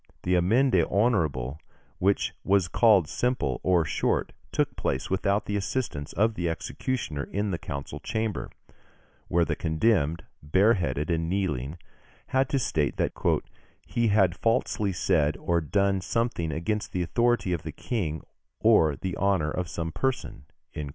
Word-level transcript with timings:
The 0.23 0.33
amende 0.33 0.83
honorable 0.89 1.59
which 1.99 2.33
was 2.43 2.67
called 2.67 3.07
simple 3.07 3.59
or 3.61 3.85
short, 3.85 4.33
took 4.51 4.75
place 4.75 5.11
without 5.11 5.45
the 5.45 5.55
assistance 5.55 6.11
of 6.13 6.33
the 6.33 6.49
executioner 6.49 7.25
in 7.25 7.51
the 7.51 7.59
council 7.59 7.99
chamber, 7.99 8.49
where 9.27 9.45
the 9.45 9.55
condemned, 9.55 10.23
bareheaded 10.41 11.11
and 11.11 11.29
kneeling, 11.29 11.77
had 12.29 12.49
to 12.49 12.57
state 12.57 12.97
that 12.97 13.11
"he 13.85 14.07
had 14.07 14.35
falsely 14.35 14.91
said 14.91 15.37
or 15.37 15.61
done 15.61 16.01
something 16.01 16.51
against 16.51 16.93
the 16.93 17.03
authority 17.03 17.53
of 17.53 17.61
the 17.61 17.71
King 17.71 18.23
or 18.59 18.95
the 18.95 19.15
honour 19.17 19.51
of 19.51 19.69
some 19.69 19.91
person" 19.91 20.45
(Fig. 20.73 20.89